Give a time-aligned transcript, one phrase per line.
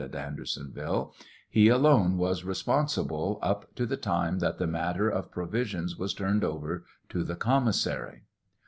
[0.03, 1.13] at Andersonville,
[1.47, 6.15] he alone was responsible up to the time that the matter of pro visions was
[6.15, 8.23] turned over to the commissary.